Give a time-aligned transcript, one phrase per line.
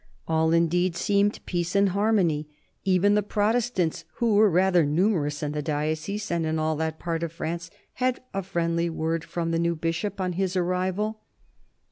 [0.27, 2.49] All, indeed, seemed peace and harmony.
[2.83, 7.21] Even the Protestants, who were rather numerous in the diocese and in all that part
[7.21, 11.19] of France, had a friendly word from the new Bishop on his arrival.